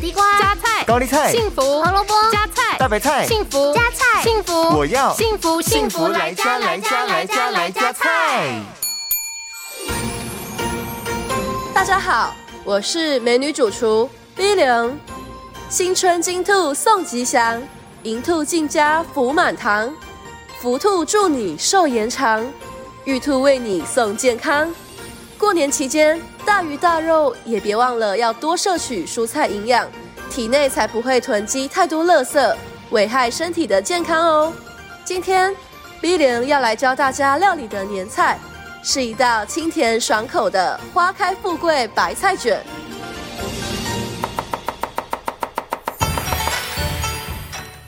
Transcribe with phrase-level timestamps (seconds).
[0.00, 8.62] 地瓜、加菜、高丽菜、幸福、胡萝卜、加菜、大白菜、幸福、加菜、幸福，我要幸福幸福来加来加来加来加菜。
[11.74, 12.34] 大家好，
[12.64, 14.98] 我是美女主厨 V 零。
[15.68, 17.62] 新春金兔送吉祥，
[18.02, 19.94] 银兔进家福满堂，
[20.62, 22.42] 福兔祝你寿延长，
[23.04, 24.74] 玉兔为你送健康。
[25.40, 29.88] 过年期间，大鱼大肉也别忘了要多摄取蔬菜营养，
[30.28, 32.54] 体内才不会囤积太多垃圾，
[32.90, 34.52] 危害身体的健康哦。
[35.02, 35.56] 今天
[36.02, 38.38] V 零要来教大家料理的年菜，
[38.82, 42.62] 是一道清甜爽口的花开富贵白菜卷。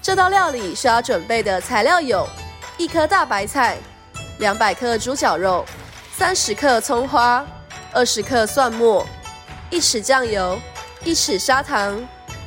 [0.00, 2.26] 这道料理需要准备的材料有：
[2.78, 3.76] 一颗大白菜，
[4.38, 5.62] 两百克猪脚肉。
[6.16, 7.44] 三十克葱花，
[7.92, 9.04] 二十克蒜末，
[9.68, 10.56] 一匙酱油，
[11.02, 12.00] 一匙砂糖，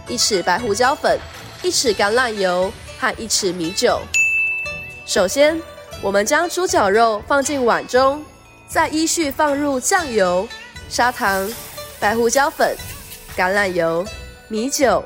[0.07, 1.19] 一匙白胡椒粉，
[1.61, 3.99] 一匙橄榄油和一匙米酒。
[5.05, 5.61] 首先，
[6.01, 8.23] 我们将猪脚肉放进碗中，
[8.69, 10.47] 再依序放入酱油、
[10.87, 11.51] 砂糖、
[11.99, 12.73] 白胡椒粉、
[13.35, 14.05] 橄榄油、
[14.47, 15.03] 米酒、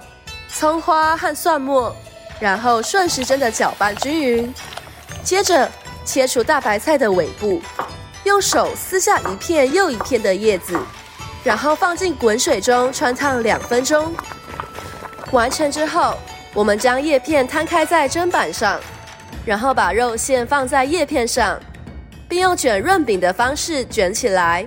[0.53, 1.95] 葱花和蒜末，
[2.39, 4.53] 然后顺时针的搅拌均匀。
[5.23, 5.67] 接着，
[6.05, 7.59] 切除大白菜的尾部。
[8.23, 10.79] 用手撕下一片又一片的叶子，
[11.43, 14.13] 然后放进滚水中汆烫两分钟。
[15.31, 16.17] 完成之后，
[16.53, 18.79] 我们将叶片摊开在砧板上，
[19.45, 21.59] 然后把肉馅放在叶片上，
[22.27, 24.65] 并用卷润饼的方式卷起来。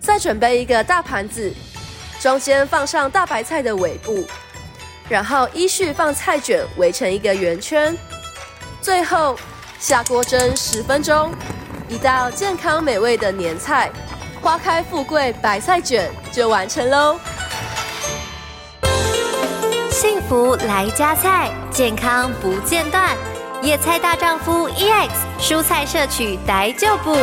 [0.00, 1.52] 再准备一个大盘子，
[2.20, 4.24] 中间放上大白菜的尾部，
[5.08, 7.96] 然后依序放菜卷围成一个圆圈，
[8.80, 9.38] 最后
[9.78, 11.32] 下锅蒸十分钟。
[11.92, 13.90] 一道健康美味的年菜——
[14.40, 17.20] 花开富贵白菜卷就完成喽！
[19.90, 23.14] 幸福来加菜，健康不间断。
[23.60, 27.14] 野菜大丈夫 EX，蔬菜摄取逮就补。